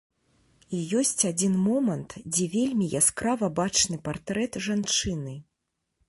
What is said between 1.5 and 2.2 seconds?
момант,